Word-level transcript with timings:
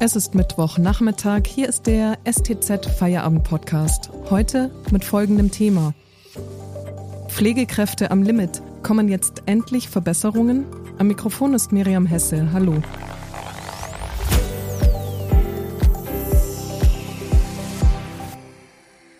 Es 0.00 0.14
ist 0.14 0.32
Mittwochnachmittag. 0.32 1.48
Hier 1.48 1.68
ist 1.68 1.88
der 1.88 2.18
STZ 2.24 2.86
Feierabend 2.86 3.42
Podcast. 3.42 4.10
Heute 4.30 4.70
mit 4.92 5.04
folgendem 5.04 5.50
Thema. 5.50 5.92
Pflegekräfte 7.26 8.12
am 8.12 8.22
Limit. 8.22 8.62
Kommen 8.84 9.08
jetzt 9.08 9.42
endlich 9.46 9.88
Verbesserungen? 9.88 10.66
Am 10.98 11.08
Mikrofon 11.08 11.52
ist 11.52 11.72
Miriam 11.72 12.06
Hesse. 12.06 12.52
Hallo. 12.52 12.80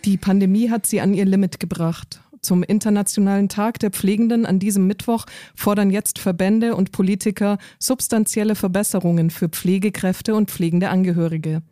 Die 0.04 0.16
Pandemie 0.16 0.70
hat 0.70 0.86
sie 0.86 1.00
an 1.00 1.12
ihr 1.12 1.24
Limit 1.24 1.58
gebracht. 1.58 2.20
Zum 2.42 2.62
Internationalen 2.62 3.48
Tag 3.48 3.78
der 3.78 3.90
Pflegenden 3.90 4.46
an 4.46 4.58
diesem 4.58 4.86
Mittwoch 4.86 5.26
fordern 5.54 5.90
jetzt 5.90 6.18
Verbände 6.18 6.74
und 6.74 6.92
Politiker 6.92 7.58
substanzielle 7.78 8.54
Verbesserungen 8.54 9.30
für 9.30 9.48
Pflegekräfte 9.48 10.34
und 10.34 10.50
pflegende 10.50 10.88
Angehörige. 10.90 11.62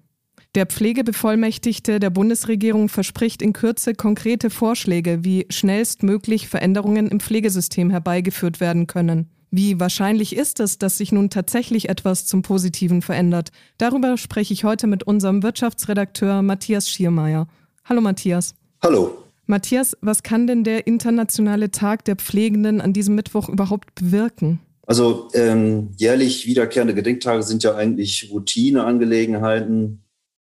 Der 0.54 0.66
Pflegebevollmächtigte 0.66 2.00
der 2.00 2.08
Bundesregierung 2.08 2.88
verspricht 2.88 3.42
in 3.42 3.52
Kürze 3.52 3.94
konkrete 3.94 4.48
Vorschläge, 4.48 5.22
wie 5.22 5.46
schnellstmöglich 5.50 6.48
Veränderungen 6.48 7.08
im 7.08 7.20
Pflegesystem 7.20 7.90
herbeigeführt 7.90 8.58
werden 8.58 8.86
können. 8.86 9.28
Wie 9.50 9.78
wahrscheinlich 9.78 10.34
ist 10.34 10.60
es, 10.60 10.78
dass 10.78 10.98
sich 10.98 11.12
nun 11.12 11.30
tatsächlich 11.30 11.88
etwas 11.88 12.26
zum 12.26 12.42
Positiven 12.42 13.02
verändert? 13.02 13.50
Darüber 13.78 14.16
spreche 14.16 14.52
ich 14.54 14.64
heute 14.64 14.86
mit 14.86 15.04
unserem 15.04 15.42
Wirtschaftsredakteur 15.42 16.42
Matthias 16.42 16.90
Schiermeier. 16.90 17.46
Hallo 17.84 18.00
Matthias. 18.00 18.54
Hallo. 18.82 19.25
Matthias, 19.46 19.96
was 20.00 20.22
kann 20.22 20.46
denn 20.46 20.64
der 20.64 20.86
internationale 20.86 21.70
Tag 21.70 22.04
der 22.04 22.16
Pflegenden 22.16 22.80
an 22.80 22.92
diesem 22.92 23.14
Mittwoch 23.14 23.48
überhaupt 23.48 23.94
bewirken? 23.94 24.60
Also 24.86 25.28
ähm, 25.34 25.90
jährlich 25.96 26.46
wiederkehrende 26.46 26.94
Gedenktage 26.94 27.42
sind 27.42 27.62
ja 27.64 27.74
eigentlich 27.74 28.30
Routineangelegenheiten. 28.30 30.02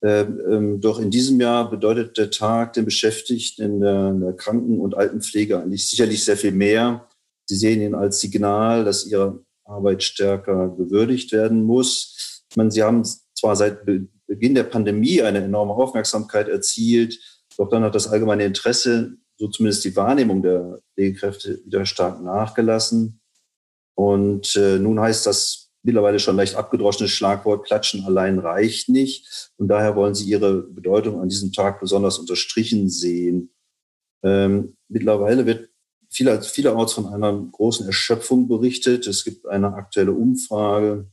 Ähm, 0.05 0.41
ähm, 0.51 0.81
doch 0.81 0.99
in 0.99 1.11
diesem 1.11 1.41
Jahr 1.41 1.71
bedeutet 1.71 2.19
der 2.19 2.31
Tag 2.31 2.73
den 2.73 2.84
Beschäftigten 2.84 3.62
in 3.62 3.81
der, 3.81 4.09
in 4.09 4.21
der 4.21 4.33
Kranken- 4.33 4.81
und 4.81 4.97
Altenpflege 4.97 5.61
eigentlich 5.61 5.89
sicherlich 5.89 6.25
sehr 6.25 6.37
viel 6.37 6.53
mehr. 6.53 7.09
Sie 7.45 7.56
sehen 7.56 7.81
ihn 7.81 7.95
als 7.95 8.21
Signal, 8.21 8.84
dass 8.84 9.06
ihre 9.06 9.45
Arbeit 9.65 10.03
stärker 10.03 10.69
gewürdigt 10.71 11.33
werden 11.33 11.62
muss. 11.62 12.43
Ich 12.51 12.56
meine, 12.56 12.71
Sie 12.71 12.83
haben 12.83 13.03
zwar 13.34 13.55
seit 13.56 13.84
Beginn 13.84 14.55
der 14.55 14.65
Pandemie 14.65 15.23
eine 15.23 15.45
enorme 15.45 15.75
Aufmerksamkeit 15.75 16.49
erzielt, 16.49 17.19
doch 17.56 17.69
dann 17.69 17.83
hat 17.83 17.95
das 17.95 18.08
allgemeine 18.08 18.45
Interesse, 18.45 19.17
so 19.36 19.48
zumindest 19.48 19.84
die 19.84 19.97
Wahrnehmung 19.97 20.42
der 20.42 20.81
Pflegekräfte, 20.95 21.61
wieder 21.64 21.86
stark 21.86 22.22
nachgelassen. 22.22 23.20
Und 23.94 24.56
äh, 24.56 24.78
nun 24.78 25.00
heißt 25.00 25.27
das 25.27 25.70
mittlerweile 25.83 26.20
schon 26.20 26.36
leicht 26.36 26.55
abgedroschene 26.55 27.09
Schlagwort, 27.09 27.67
Klatschen 27.67 28.05
allein 28.05 28.39
reicht 28.39 28.89
nicht. 28.89 29.50
Und 29.56 29.69
daher 29.69 29.97
wollen 29.97 30.14
sie 30.14 30.31
ihre 30.31 30.62
Bedeutung 30.62 31.20
an 31.20 31.28
diesem 31.28 31.53
Tag 31.53 31.81
besonders 31.81 32.19
unterstrichen 32.19 32.89
sehen. 32.89 33.53
Ähm, 34.22 34.77
mittlerweile 34.89 35.47
wird 35.47 35.70
vieler, 36.09 36.41
vielerorts 36.42 36.92
von 36.92 37.06
einer 37.06 37.33
großen 37.33 37.87
Erschöpfung 37.87 38.47
berichtet. 38.47 39.06
Es 39.06 39.25
gibt 39.25 39.47
eine 39.47 39.75
aktuelle 39.75 40.12
Umfrage, 40.12 41.11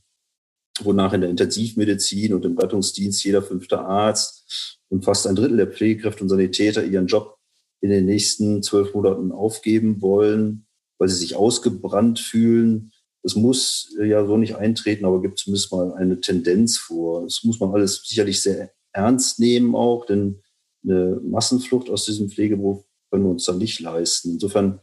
wonach 0.82 1.12
in 1.12 1.22
der 1.22 1.30
Intensivmedizin 1.30 2.34
und 2.34 2.44
im 2.44 2.56
Rettungsdienst 2.56 3.24
jeder 3.24 3.42
fünfte 3.42 3.80
Arzt 3.80 4.79
und 4.90 5.04
fast 5.04 5.26
ein 5.26 5.36
Drittel 5.36 5.56
der 5.56 5.68
Pflegekräfte 5.68 6.22
und 6.22 6.28
Sanitäter 6.28 6.84
ihren 6.84 7.06
Job 7.06 7.38
in 7.80 7.90
den 7.90 8.04
nächsten 8.04 8.62
zwölf 8.62 8.94
Monaten 8.94 9.32
aufgeben 9.32 10.02
wollen, 10.02 10.66
weil 10.98 11.08
sie 11.08 11.16
sich 11.16 11.36
ausgebrannt 11.36 12.18
fühlen. 12.18 12.92
Das 13.22 13.36
muss 13.36 13.94
ja 14.02 14.26
so 14.26 14.36
nicht 14.36 14.56
eintreten, 14.56 15.04
aber 15.04 15.22
gibt 15.22 15.38
zumindest 15.38 15.72
mal 15.72 15.92
eine 15.94 16.20
Tendenz 16.20 16.78
vor. 16.78 17.22
Das 17.22 17.42
muss 17.44 17.60
man 17.60 17.72
alles 17.72 18.02
sicherlich 18.04 18.42
sehr 18.42 18.72
ernst 18.92 19.38
nehmen 19.38 19.74
auch, 19.74 20.04
denn 20.06 20.42
eine 20.84 21.20
Massenflucht 21.22 21.90
aus 21.90 22.06
diesem 22.06 22.28
Pflegeberuf 22.28 22.84
können 23.10 23.24
wir 23.24 23.30
uns 23.30 23.44
dann 23.44 23.58
nicht 23.58 23.80
leisten. 23.80 24.32
Insofern 24.32 24.80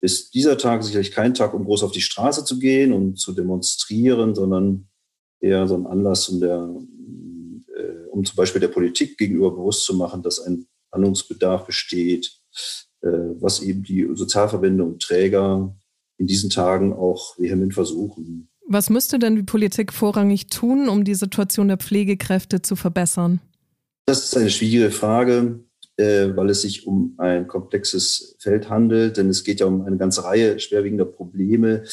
ist 0.00 0.34
dieser 0.34 0.58
Tag 0.58 0.84
sicherlich 0.84 1.10
kein 1.10 1.34
Tag, 1.34 1.54
um 1.54 1.64
groß 1.64 1.82
auf 1.82 1.92
die 1.92 2.00
Straße 2.00 2.44
zu 2.44 2.58
gehen 2.58 2.92
und 2.92 3.18
zu 3.18 3.32
demonstrieren, 3.32 4.34
sondern 4.34 4.88
eher 5.40 5.66
so 5.66 5.74
ein 5.74 5.86
Anlass, 5.86 6.28
um 6.28 6.40
der 6.40 6.68
um 8.18 8.24
zum 8.24 8.34
Beispiel 8.34 8.60
der 8.60 8.68
Politik 8.68 9.16
gegenüber 9.16 9.52
bewusst 9.52 9.84
zu 9.84 9.94
machen, 9.94 10.22
dass 10.22 10.40
ein 10.40 10.66
Handlungsbedarf 10.92 11.66
besteht, 11.66 12.32
äh, 13.00 13.08
was 13.38 13.60
eben 13.60 13.84
die 13.84 14.08
Sozialverbände 14.12 14.82
und 14.82 15.00
Träger 15.00 15.72
in 16.16 16.26
diesen 16.26 16.50
Tagen 16.50 16.92
auch 16.92 17.38
vehement 17.38 17.74
versuchen. 17.74 18.48
Was 18.66 18.90
müsste 18.90 19.20
denn 19.20 19.36
die 19.36 19.44
Politik 19.44 19.92
vorrangig 19.92 20.48
tun, 20.48 20.88
um 20.88 21.04
die 21.04 21.14
Situation 21.14 21.68
der 21.68 21.76
Pflegekräfte 21.76 22.60
zu 22.60 22.74
verbessern? 22.74 23.40
Das 24.04 24.24
ist 24.24 24.36
eine 24.36 24.50
schwierige 24.50 24.90
Frage, 24.90 25.60
weil 25.98 26.50
es 26.50 26.62
sich 26.62 26.86
um 26.86 27.14
ein 27.18 27.48
komplexes 27.48 28.36
Feld 28.38 28.70
handelt, 28.70 29.16
denn 29.16 29.28
es 29.28 29.42
geht 29.42 29.60
ja 29.60 29.66
um 29.66 29.82
eine 29.82 29.96
ganze 29.96 30.24
Reihe 30.24 30.58
schwerwiegender 30.60 31.04
Probleme, 31.04 31.84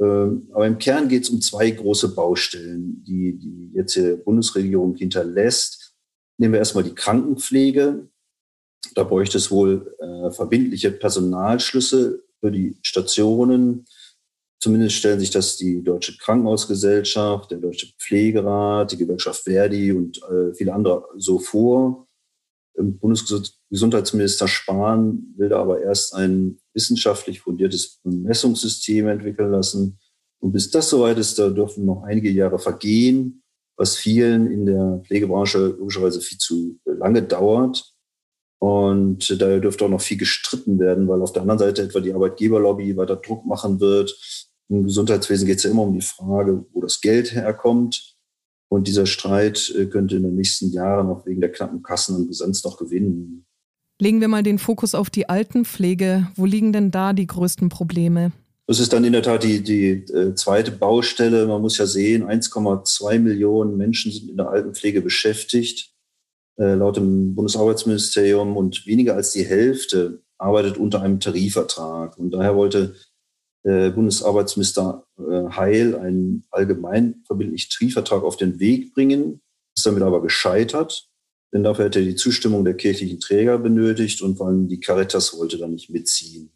ähm, 0.00 0.48
aber 0.52 0.66
im 0.66 0.78
Kern 0.78 1.08
geht 1.08 1.24
es 1.24 1.30
um 1.30 1.40
zwei 1.40 1.70
große 1.70 2.14
Baustellen, 2.14 3.02
die 3.04 3.38
die 3.38 3.70
jetzt 3.74 3.96
die 3.96 4.16
Bundesregierung 4.16 4.94
hinterlässt. 4.94 5.94
Nehmen 6.38 6.52
wir 6.52 6.58
erstmal 6.58 6.84
die 6.84 6.94
Krankenpflege. 6.94 8.08
Da 8.94 9.04
bräuchte 9.04 9.38
es 9.38 9.50
wohl 9.50 9.94
äh, 9.98 10.30
verbindliche 10.30 10.90
Personalschlüsse 10.90 12.22
für 12.40 12.50
die 12.50 12.76
Stationen. 12.82 13.86
Zumindest 14.60 14.96
stellen 14.96 15.20
sich 15.20 15.30
das 15.30 15.56
die 15.56 15.82
Deutsche 15.82 16.16
Krankenhausgesellschaft, 16.18 17.50
der 17.50 17.58
Deutsche 17.58 17.88
Pflegerat, 17.98 18.92
die 18.92 18.96
Gewerkschaft 18.96 19.44
Verdi 19.44 19.92
und 19.92 20.22
äh, 20.24 20.54
viele 20.54 20.74
andere 20.74 21.04
so 21.16 21.38
vor. 21.38 22.05
Bundesgesundheitsminister 22.76 24.48
Spahn 24.48 25.34
will 25.36 25.48
da 25.48 25.60
aber 25.60 25.82
erst 25.82 26.14
ein 26.14 26.58
wissenschaftlich 26.74 27.40
fundiertes 27.40 28.00
Messungssystem 28.04 29.08
entwickeln 29.08 29.50
lassen. 29.50 29.98
Und 30.40 30.52
bis 30.52 30.70
das 30.70 30.90
soweit 30.90 31.18
ist, 31.18 31.38
da 31.38 31.48
dürfen 31.48 31.86
noch 31.86 32.02
einige 32.02 32.30
Jahre 32.30 32.58
vergehen, 32.58 33.42
was 33.76 33.96
vielen 33.96 34.50
in 34.50 34.66
der 34.66 35.02
Pflegebranche 35.06 35.58
logischerweise 35.78 36.20
viel 36.20 36.38
zu 36.38 36.78
lange 36.84 37.22
dauert. 37.22 37.92
Und 38.58 39.40
daher 39.40 39.60
dürfte 39.60 39.84
auch 39.84 39.90
noch 39.90 40.00
viel 40.00 40.16
gestritten 40.16 40.78
werden, 40.78 41.08
weil 41.08 41.20
auf 41.20 41.32
der 41.32 41.42
anderen 41.42 41.58
Seite 41.58 41.82
etwa 41.82 42.00
die 42.00 42.12
Arbeitgeberlobby 42.12 42.96
weiter 42.96 43.16
Druck 43.16 43.44
machen 43.44 43.80
wird. 43.80 44.16
Im 44.68 44.84
Gesundheitswesen 44.84 45.46
geht 45.46 45.58
es 45.58 45.64
ja 45.64 45.70
immer 45.70 45.82
um 45.82 45.94
die 45.94 46.04
Frage, 46.04 46.64
wo 46.72 46.80
das 46.80 47.00
Geld 47.00 47.32
herkommt. 47.32 48.15
Und 48.76 48.88
dieser 48.88 49.06
Streit 49.06 49.72
äh, 49.74 49.86
könnte 49.86 50.16
in 50.16 50.22
den 50.22 50.34
nächsten 50.34 50.70
Jahren 50.70 51.08
auch 51.08 51.24
wegen 51.24 51.40
der 51.40 51.50
knappen 51.50 51.82
Kassen 51.82 52.14
an 52.14 52.26
Brisanz 52.26 52.62
noch 52.62 52.76
gewinnen. 52.76 53.46
Legen 53.98 54.20
wir 54.20 54.28
mal 54.28 54.42
den 54.42 54.58
Fokus 54.58 54.94
auf 54.94 55.08
die 55.08 55.30
Altenpflege. 55.30 56.28
Wo 56.36 56.44
liegen 56.44 56.74
denn 56.74 56.90
da 56.90 57.14
die 57.14 57.26
größten 57.26 57.70
Probleme? 57.70 58.32
Das 58.66 58.78
ist 58.78 58.92
dann 58.92 59.04
in 59.04 59.14
der 59.14 59.22
Tat 59.22 59.44
die, 59.44 59.62
die 59.62 59.88
äh, 60.12 60.34
zweite 60.34 60.72
Baustelle. 60.72 61.46
Man 61.46 61.62
muss 61.62 61.78
ja 61.78 61.86
sehen, 61.86 62.24
1,2 62.24 63.18
Millionen 63.18 63.78
Menschen 63.78 64.12
sind 64.12 64.28
in 64.28 64.36
der 64.36 64.50
Altenpflege 64.50 65.00
beschäftigt, 65.00 65.94
äh, 66.58 66.74
laut 66.74 66.98
dem 66.98 67.34
Bundesarbeitsministerium. 67.34 68.58
Und 68.58 68.86
weniger 68.86 69.14
als 69.14 69.32
die 69.32 69.46
Hälfte 69.46 70.20
arbeitet 70.36 70.76
unter 70.76 71.00
einem 71.00 71.18
Tarifvertrag. 71.18 72.18
Und 72.18 72.32
daher 72.32 72.56
wollte 72.56 72.94
Bundesarbeitsminister 73.90 75.04
äh, 75.18 75.50
Heil 75.50 75.96
einen 75.96 76.44
allgemein 76.50 77.22
verbindlichen 77.26 77.70
Tarifvertrag 77.70 78.22
auf 78.22 78.36
den 78.36 78.60
Weg 78.60 78.94
bringen, 78.94 79.40
ist 79.76 79.86
damit 79.86 80.02
aber 80.02 80.22
gescheitert, 80.22 81.08
denn 81.52 81.64
dafür 81.64 81.86
hätte 81.86 81.98
er 81.98 82.04
die 82.04 82.14
Zustimmung 82.14 82.64
der 82.64 82.76
kirchlichen 82.76 83.18
Träger 83.18 83.58
benötigt 83.58 84.22
und 84.22 84.36
vor 84.36 84.48
allem 84.48 84.68
die 84.68 84.78
Caritas 84.78 85.36
wollte 85.36 85.58
da 85.58 85.66
nicht 85.66 85.90
mitziehen. 85.90 86.52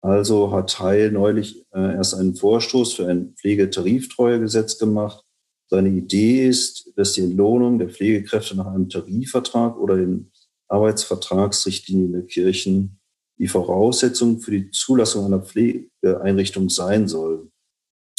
Also 0.00 0.50
hat 0.50 0.80
Heil 0.80 1.12
neulich 1.12 1.64
äh, 1.72 1.94
erst 1.94 2.14
einen 2.14 2.34
Vorstoß 2.34 2.94
für 2.94 3.06
ein 3.06 3.34
Pflegetariftreuegesetz 3.36 4.78
gemacht. 4.78 5.24
Seine 5.70 5.90
Idee 5.90 6.48
ist, 6.48 6.92
dass 6.96 7.12
die 7.12 7.22
Entlohnung 7.22 7.78
der 7.78 7.88
Pflegekräfte 7.88 8.56
nach 8.56 8.66
einem 8.66 8.88
Tarifvertrag 8.88 9.78
oder 9.78 9.96
den 9.96 10.32
Arbeitsvertragsrichtlinien 10.68 12.12
der 12.12 12.22
Kirchen 12.22 12.98
die 13.42 13.48
Voraussetzung 13.48 14.38
für 14.38 14.52
die 14.52 14.70
Zulassung 14.70 15.26
einer 15.26 15.40
Pflegeeinrichtung 15.40 16.70
sein 16.70 17.08
soll. 17.08 17.50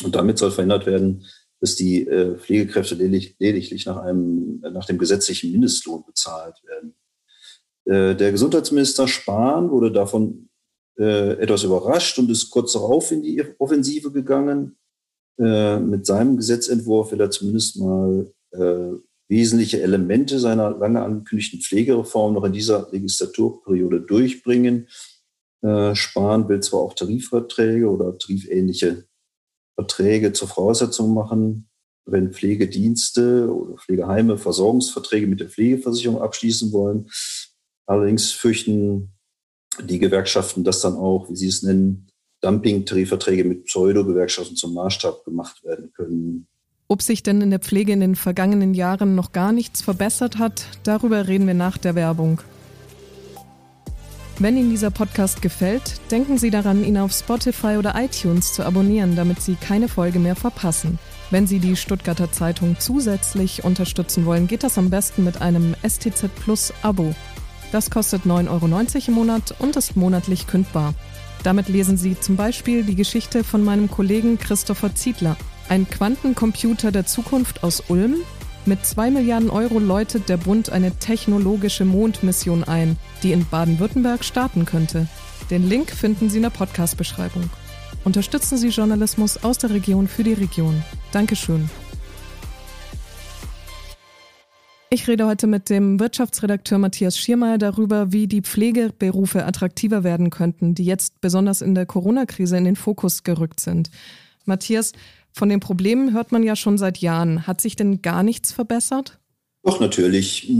Und 0.04 0.16
damit 0.16 0.38
soll 0.38 0.52
verhindert 0.52 0.86
werden, 0.86 1.26
dass 1.62 1.78
die 1.78 2.06
äh, 2.06 2.38
Pflegekräfte 2.38 2.96
lediglich 2.96 3.86
nach, 3.86 4.04
einem, 4.04 4.60
nach 4.60 4.86
dem 4.86 4.98
gesetzlichen 4.98 5.54
Mindestlohn 5.54 6.04
bezahlt 6.06 6.62
werden. 6.66 6.94
Äh, 7.86 8.18
der 8.18 8.34
Gesundheitsminister 8.34 9.08
Spahn 9.08 9.72
wurde 9.72 9.94
davon 9.94 10.50
äh, 11.00 11.40
etwas 11.40 11.64
überrascht 11.64 12.20
und 12.20 12.30
ist 12.30 12.50
kurz 12.50 12.74
darauf 12.74 13.10
in 13.14 13.24
die 13.24 13.42
Offensive 13.60 14.12
gegangen. 14.12 14.76
Mit 15.36 16.06
seinem 16.06 16.38
Gesetzentwurf 16.38 17.12
will 17.12 17.20
er 17.20 17.32
zumindest 17.32 17.78
mal 17.78 18.32
wesentliche 19.28 19.82
Elemente 19.82 20.38
seiner 20.38 20.70
lange 20.78 21.02
angekündigten 21.02 21.60
Pflegereform 21.60 22.36
noch 22.36 22.44
in 22.44 22.54
dieser 22.54 22.88
Legislaturperiode 22.92 24.02
durchbringen. 24.02 24.88
Äh, 25.64 25.96
Spahn 25.96 26.50
will 26.50 26.60
zwar 26.60 26.82
auch 26.82 26.94
Tarifverträge 26.94 27.90
oder 27.90 28.18
tarifähnliche 28.18 29.06
Verträge 29.76 30.34
zur 30.34 30.50
Voraussetzung 30.50 31.14
machen, 31.14 31.70
wenn 32.06 32.34
Pflegedienste 32.34 33.50
oder 33.54 33.78
Pflegeheime 33.78 34.38
Versorgungsverträge 34.38 35.26
mit 35.26 35.40
der 35.40 35.50
Pflegeversicherung 35.50 36.22
abschließen 36.22 36.74
wollen. 36.74 37.10
Allerdings 37.86 38.32
fürchten 38.32 39.14
die 39.82 40.00
Gewerkschaften, 40.00 40.64
dass 40.64 40.82
dann 40.82 40.96
auch, 40.96 41.30
wie 41.30 41.36
sie 41.36 41.48
es 41.48 41.64
nennen, 41.64 42.08
Dumping-Tarifverträge 42.42 43.46
mit 43.46 43.66
Pseudo-Gewerkschaften 43.66 44.58
zum 44.58 44.74
Maßstab 44.74 45.24
gemacht 45.24 45.64
werden 45.64 45.92
können. 45.94 46.48
Ob 46.90 47.02
sich 47.02 47.24
denn 47.24 47.42
in 47.42 47.50
der 47.50 47.60
Pflege 47.60 47.94
in 47.94 48.02
den 48.02 48.16
vergangenen 48.16 48.74
Jahren 48.74 49.16
noch 49.16 49.32
gar 49.32 49.54
nichts 49.54 49.82
verbessert 49.82 50.38
hat, 50.38 50.66
darüber 50.84 51.30
reden 51.30 51.48
wir 51.48 51.54
nach 51.54 51.78
der 51.78 51.96
Werbung. 51.96 52.42
Wenn 54.44 54.58
Ihnen 54.58 54.72
dieser 54.72 54.92
Podcast 54.92 55.42
gefällt, 55.42 56.02
denken 56.12 56.38
Sie 56.38 56.50
daran, 56.50 56.84
ihn 56.84 56.98
auf 56.98 57.14
Spotify 57.14 57.78
oder 57.78 57.96
iTunes 57.96 58.52
zu 58.52 58.66
abonnieren, 58.66 59.16
damit 59.16 59.42
Sie 59.42 59.56
keine 59.56 59.88
Folge 59.88 60.20
mehr 60.20 60.36
verpassen. 60.36 61.00
Wenn 61.32 61.48
Sie 61.48 61.60
die 61.60 61.78
Stuttgarter 61.78 62.30
Zeitung 62.30 62.76
zusätzlich 62.78 63.64
unterstützen 63.64 64.26
wollen, 64.26 64.48
geht 64.48 64.64
das 64.64 64.78
am 64.78 64.90
besten 64.90 65.24
mit 65.24 65.42
einem 65.42 65.78
STZ 65.88 66.28
Plus 66.36 66.74
Abo. 66.82 67.16
Das 67.72 67.90
kostet 67.90 68.24
9,90 68.26 68.50
Euro 68.50 69.08
im 69.08 69.14
Monat 69.14 69.56
und 69.60 69.78
ist 69.78 69.96
monatlich 69.96 70.46
kündbar. 70.46 70.94
Damit 71.44 71.70
lesen 71.70 71.96
Sie 71.96 72.20
zum 72.20 72.36
Beispiel 72.36 72.84
die 72.84 72.96
Geschichte 72.96 73.46
von 73.46 73.64
meinem 73.64 73.90
Kollegen 73.90 74.38
Christopher 74.38 74.94
Ziedler, 74.94 75.38
ein 75.70 75.90
Quantencomputer 75.90 76.92
der 76.92 77.06
Zukunft 77.06 77.64
aus 77.64 77.82
Ulm. 77.88 78.16
Mit 78.66 78.86
2 78.86 79.12
Milliarden 79.12 79.50
Euro 79.50 79.78
läutet 79.78 80.30
der 80.30 80.38
Bund 80.38 80.70
eine 80.70 80.92
technologische 80.98 81.84
Mondmission 81.84 82.64
ein, 82.64 82.96
die 83.22 83.34
in 83.34 83.46
Baden-Württemberg 83.46 84.24
starten 84.24 84.64
könnte. 84.64 85.08
Den 85.50 85.68
Link 85.68 85.92
finden 85.92 86.30
Sie 86.30 86.38
in 86.38 86.44
der 86.44 86.50
Podcast-Beschreibung. 86.50 87.50
Unterstützen 88.06 88.58
Sie 88.58 88.70
Journalismus 88.70 89.44
aus 89.44 89.58
der 89.58 89.72
Region 89.72 90.08
für 90.08 90.24
die 90.24 90.32
Region. 90.32 90.82
Dankeschön. 91.12 91.70
Ich 94.90 95.10
rede 95.10 95.26
heute 95.26 95.48
mit 95.48 95.70
dem 95.70 96.00
Wirtschaftsredakteur 96.00 96.78
Matthias 96.78 97.18
Schiermeier 97.18 97.58
darüber, 97.58 98.14
wie 98.14 98.28
die 98.28 98.44
Pflegeberufe 98.44 99.44
attraktiver 99.46 100.06
werden 100.06 100.30
könnten, 100.30 100.74
die 100.74 100.86
jetzt 100.86 101.20
besonders 101.20 101.62
in 101.62 101.76
der 101.76 101.86
Corona-Krise 101.86 102.56
in 102.56 102.64
den 102.64 102.78
Fokus 102.78 103.24
gerückt 103.24 103.60
sind. 103.60 103.90
Matthias, 104.46 104.94
von 105.34 105.50
den 105.50 105.60
Problemen 105.60 106.14
hört 106.14 106.32
man 106.32 106.44
ja 106.44 106.56
schon 106.56 106.78
seit 106.78 107.00
Jahren. 107.00 107.48
Hat 107.48 107.60
sich 107.60 107.76
denn 107.76 108.02
gar 108.02 108.24
nichts 108.24 108.52
verbessert? 108.52 109.20
Doch, 109.64 109.80
natürlich. 109.80 110.52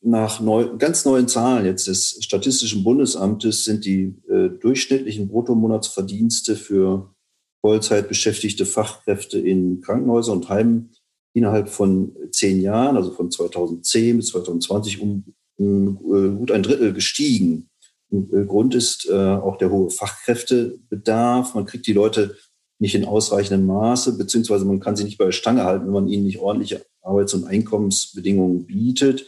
Nach 0.00 0.40
neu, 0.40 0.76
ganz 0.78 1.04
neuen 1.04 1.28
Zahlen 1.28 1.64
jetzt 1.64 1.86
des 1.86 2.18
Statistischen 2.20 2.84
Bundesamtes 2.84 3.64
sind 3.64 3.84
die 3.84 4.16
äh, 4.28 4.48
durchschnittlichen 4.48 5.28
Bruttomonatsverdienste 5.28 6.56
für 6.56 7.14
Vollzeit 7.60 8.08
beschäftigte 8.08 8.66
Fachkräfte 8.66 9.38
in 9.38 9.80
Krankenhäusern 9.80 10.38
und 10.38 10.48
Heimen 10.48 10.90
innerhalb 11.34 11.68
von 11.68 12.14
zehn 12.30 12.60
Jahren, 12.60 12.96
also 12.96 13.12
von 13.12 13.30
2010 13.30 14.16
bis 14.16 14.28
2020, 14.28 15.00
um, 15.00 15.24
um 15.56 15.96
äh, 16.14 16.36
gut 16.36 16.50
ein 16.50 16.62
Drittel 16.62 16.92
gestiegen. 16.92 17.70
Äh, 18.10 18.44
Grund 18.44 18.74
ist 18.74 19.08
äh, 19.08 19.14
auch 19.14 19.56
der 19.56 19.70
hohe 19.70 19.90
Fachkräftebedarf. 19.90 21.54
Man 21.54 21.64
kriegt 21.64 21.86
die 21.86 21.92
Leute 21.92 22.36
nicht 22.82 22.96
in 22.96 23.04
ausreichendem 23.04 23.64
Maße, 23.66 24.18
beziehungsweise 24.18 24.64
man 24.64 24.80
kann 24.80 24.96
sie 24.96 25.04
nicht 25.04 25.16
bei 25.16 25.26
der 25.26 25.32
Stange 25.32 25.62
halten, 25.62 25.86
wenn 25.86 25.92
man 25.92 26.08
ihnen 26.08 26.24
nicht 26.24 26.40
ordentliche 26.40 26.84
Arbeits- 27.00 27.32
und 27.32 27.46
Einkommensbedingungen 27.46 28.66
bietet. 28.66 29.24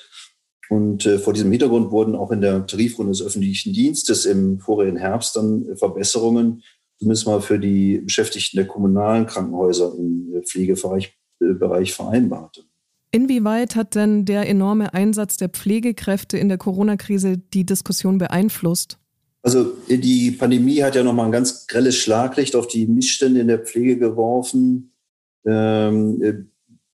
Und 0.69 1.07
äh, 1.07 1.19
vor 1.19 1.33
diesem 1.35 1.53
Hintergrund 1.53 1.93
wurden 1.93 2.17
auch 2.17 2.33
in 2.33 2.41
der 2.41 2.67
Tarifrunde 2.67 3.13
des 3.13 3.23
öffentlichen 3.23 3.73
Dienstes 3.73 4.27
im 4.27 4.59
vorigen 4.59 4.97
Herbst 4.97 5.37
dann 5.37 5.69
äh, 5.69 5.77
Verbesserungen, 5.77 6.65
zumindest 6.99 7.27
mal 7.27 7.41
für 7.41 7.61
die 7.61 7.99
Beschäftigten 7.99 8.57
der 8.57 8.67
kommunalen 8.67 9.27
Krankenhäuser 9.27 9.95
im 9.97 10.35
äh, 10.35 10.43
Pflegebereich 10.43 11.17
Bereich 11.41 11.93
vereinbart. 11.93 12.65
Inwieweit 13.11 13.77
hat 13.77 13.95
denn 13.95 14.25
der 14.25 14.49
enorme 14.49 14.95
Einsatz 14.95 15.37
der 15.37 15.49
Pflegekräfte 15.49 16.39
in 16.39 16.49
der 16.49 16.59
Corona-Krise 16.59 17.39
die 17.39 17.67
Diskussion 17.67 18.19
beeinflusst? 18.19 18.99
Also 19.45 19.77
die 19.89 20.31
Pandemie 20.31 20.83
hat 20.83 20.95
ja 20.95 21.03
nochmal 21.03 21.27
ein 21.27 21.33
ganz 21.33 21.67
grelles 21.67 21.97
Schlaglicht 21.97 22.57
auf 22.57 22.67
die 22.67 22.87
Missstände 22.87 23.41
in 23.41 23.49
der 23.49 23.59
Pflege 23.59 23.99
geworfen. 23.99 24.95
Ähm, 25.45 26.49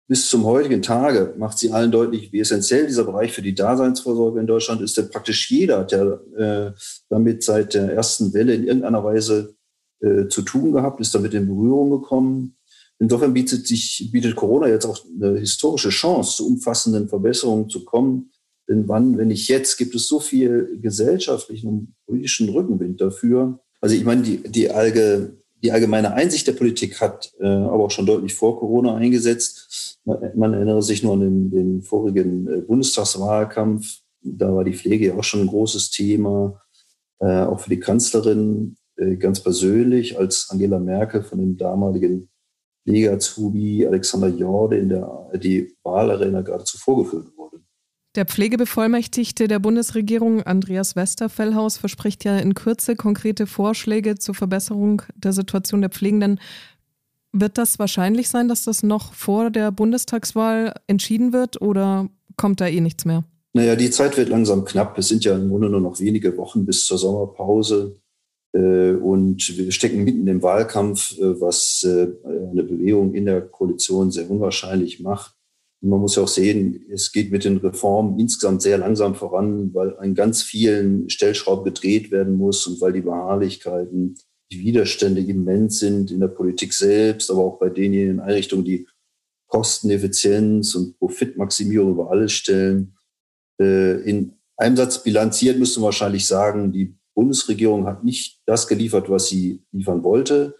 bis 0.08 0.28
zum 0.28 0.44
heutigen 0.44 0.82
Tage 0.82 1.32
macht 1.38 1.58
sie 1.58 1.70
allen 1.70 1.92
deutlich, 1.92 2.32
wie 2.32 2.40
essentiell 2.40 2.88
dieser 2.88 3.04
Bereich 3.04 3.32
für 3.32 3.42
die 3.42 3.54
Daseinsvorsorge 3.54 4.40
in 4.40 4.48
Deutschland 4.48 4.82
ist. 4.82 4.96
Denn 4.96 5.10
praktisch 5.10 5.48
jeder 5.48 5.78
hat 5.78 5.92
ja 5.92 6.14
äh, 6.36 6.72
damit 7.08 7.44
seit 7.44 7.74
der 7.74 7.92
ersten 7.92 8.34
Welle 8.34 8.52
in 8.54 8.64
irgendeiner 8.64 9.04
Weise 9.04 9.54
äh, 10.00 10.26
zu 10.26 10.42
tun 10.42 10.72
gehabt, 10.72 11.00
ist 11.00 11.14
damit 11.14 11.32
in 11.34 11.46
Berührung 11.46 11.90
gekommen. 11.90 12.56
Insofern 12.98 13.32
bietet 13.32 13.68
sich, 13.68 14.10
bietet 14.10 14.34
Corona 14.34 14.66
jetzt 14.66 14.86
auch 14.86 14.98
eine 15.14 15.38
historische 15.38 15.90
Chance, 15.90 16.38
zu 16.38 16.48
umfassenden 16.48 17.08
Verbesserungen 17.08 17.68
zu 17.68 17.84
kommen. 17.84 18.29
Denn 18.70 18.86
wann, 18.86 19.18
wenn 19.18 19.28
nicht 19.28 19.48
jetzt, 19.48 19.76
gibt 19.78 19.96
es 19.96 20.06
so 20.06 20.20
viel 20.20 20.78
gesellschaftlichen 20.80 21.68
und 21.68 21.94
politischen 22.06 22.48
Rückenwind 22.50 23.00
dafür. 23.00 23.58
Also 23.80 23.96
ich 23.96 24.04
meine, 24.04 24.22
die, 24.22 24.44
die 24.44 24.70
Allge, 24.70 25.38
die 25.60 25.72
allgemeine 25.72 26.14
Einsicht 26.14 26.46
der 26.46 26.52
Politik 26.52 27.00
hat 27.00 27.32
äh, 27.40 27.46
aber 27.46 27.84
auch 27.84 27.90
schon 27.90 28.06
deutlich 28.06 28.32
vor 28.32 28.60
Corona 28.60 28.94
eingesetzt. 28.94 29.98
Man, 30.04 30.18
man 30.36 30.54
erinnere 30.54 30.82
sich 30.82 31.02
nur 31.02 31.14
an 31.14 31.20
den, 31.20 31.50
den 31.50 31.82
vorigen 31.82 32.46
äh, 32.46 32.60
Bundestagswahlkampf. 32.60 34.02
Da 34.22 34.54
war 34.54 34.62
die 34.62 34.74
Pflege 34.74 35.08
ja 35.08 35.14
auch 35.16 35.24
schon 35.24 35.40
ein 35.40 35.48
großes 35.48 35.90
Thema, 35.90 36.62
äh, 37.18 37.40
auch 37.40 37.58
für 37.58 37.70
die 37.70 37.80
Kanzlerin 37.80 38.76
äh, 38.96 39.16
ganz 39.16 39.40
persönlich, 39.40 40.16
als 40.16 40.46
Angela 40.50 40.78
Merkel 40.78 41.24
von 41.24 41.40
dem 41.40 41.56
damaligen 41.56 42.28
Pflegeazubi 42.84 43.84
Alexander 43.84 44.28
Jorde 44.28 44.78
in 44.78 44.90
der 44.90 45.30
die 45.34 45.74
Wahlarena 45.82 46.42
geradezu 46.42 46.78
vorgeführt 46.78 47.26
wurde. 47.36 47.39
Der 48.16 48.26
Pflegebevollmächtigte 48.26 49.46
der 49.46 49.60
Bundesregierung, 49.60 50.42
Andreas 50.42 50.96
Westerfellhaus, 50.96 51.76
verspricht 51.76 52.24
ja 52.24 52.38
in 52.38 52.54
Kürze 52.54 52.96
konkrete 52.96 53.46
Vorschläge 53.46 54.16
zur 54.16 54.34
Verbesserung 54.34 55.02
der 55.14 55.32
Situation 55.32 55.80
der 55.80 55.90
Pflegenden. 55.90 56.40
Wird 57.32 57.56
das 57.56 57.78
wahrscheinlich 57.78 58.28
sein, 58.28 58.48
dass 58.48 58.64
das 58.64 58.82
noch 58.82 59.14
vor 59.14 59.50
der 59.50 59.70
Bundestagswahl 59.70 60.74
entschieden 60.88 61.32
wird 61.32 61.62
oder 61.62 62.08
kommt 62.36 62.60
da 62.60 62.66
eh 62.66 62.80
nichts 62.80 63.04
mehr? 63.04 63.22
Naja, 63.52 63.76
die 63.76 63.90
Zeit 63.90 64.16
wird 64.16 64.28
langsam 64.28 64.64
knapp. 64.64 64.98
Es 64.98 65.06
sind 65.06 65.24
ja 65.24 65.36
im 65.36 65.48
Grunde 65.48 65.70
nur 65.70 65.80
noch 65.80 66.00
wenige 66.00 66.36
Wochen 66.36 66.66
bis 66.66 66.86
zur 66.86 66.98
Sommerpause. 66.98 67.96
Äh, 68.52 68.94
und 68.94 69.56
wir 69.56 69.70
stecken 69.70 70.02
mitten 70.02 70.26
im 70.26 70.42
Wahlkampf, 70.42 71.16
äh, 71.18 71.40
was 71.40 71.84
äh, 71.84 72.08
eine 72.24 72.64
Bewegung 72.64 73.14
in 73.14 73.26
der 73.26 73.42
Koalition 73.42 74.10
sehr 74.10 74.28
unwahrscheinlich 74.28 74.98
macht. 74.98 75.36
Man 75.82 76.00
muss 76.00 76.16
ja 76.16 76.22
auch 76.22 76.28
sehen, 76.28 76.84
es 76.90 77.10
geht 77.10 77.30
mit 77.30 77.44
den 77.44 77.56
Reformen 77.56 78.18
insgesamt 78.18 78.60
sehr 78.60 78.76
langsam 78.76 79.14
voran, 79.14 79.72
weil 79.72 79.96
an 79.96 80.14
ganz 80.14 80.42
vielen 80.42 81.08
Stellschrauben 81.08 81.64
gedreht 81.64 82.10
werden 82.10 82.36
muss 82.36 82.66
und 82.66 82.80
weil 82.82 82.92
die 82.92 83.00
Beharrlichkeiten, 83.00 84.16
die 84.52 84.60
Widerstände 84.60 85.22
immens 85.22 85.78
sind 85.78 86.10
in 86.10 86.20
der 86.20 86.28
Politik 86.28 86.74
selbst, 86.74 87.30
aber 87.30 87.44
auch 87.44 87.58
bei 87.58 87.70
denjenigen 87.70 88.20
Einrichtungen, 88.20 88.64
die 88.64 88.86
Kosteneffizienz 89.46 90.74
und 90.74 90.98
Profitmaximierung 90.98 91.92
über 91.92 92.10
alles 92.10 92.32
stellen. 92.32 92.96
Äh, 93.60 94.02
in 94.02 94.34
einem 94.56 94.76
Satz 94.76 95.02
bilanziert 95.02 95.58
müsste 95.58 95.80
man 95.80 95.86
wahrscheinlich 95.86 96.26
sagen, 96.26 96.72
die 96.72 96.94
Bundesregierung 97.14 97.86
hat 97.86 98.04
nicht 98.04 98.40
das 98.46 98.68
geliefert, 98.68 99.08
was 99.08 99.28
sie 99.28 99.62
liefern 99.72 100.02
wollte. 100.04 100.56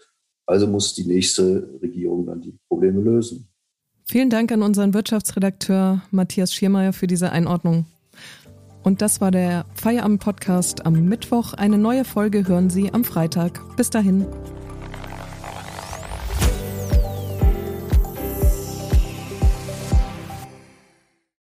Also 0.47 0.67
muss 0.67 0.93
die 0.93 1.05
nächste 1.05 1.79
Regierung 1.81 2.25
dann 2.25 2.41
die 2.41 2.57
Probleme 2.67 3.01
lösen. 3.01 3.50
Vielen 4.11 4.29
Dank 4.29 4.51
an 4.51 4.61
unseren 4.61 4.93
Wirtschaftsredakteur 4.93 6.01
Matthias 6.11 6.53
Schiermeier 6.53 6.91
für 6.91 7.07
diese 7.07 7.31
Einordnung. 7.31 7.85
Und 8.83 9.01
das 9.01 9.21
war 9.21 9.31
der 9.31 9.63
Feierabend-Podcast 9.75 10.85
am 10.85 11.05
Mittwoch. 11.05 11.53
Eine 11.53 11.77
neue 11.77 12.03
Folge 12.03 12.45
hören 12.45 12.69
Sie 12.69 12.93
am 12.93 13.05
Freitag. 13.05 13.61
Bis 13.77 13.89
dahin. 13.89 14.25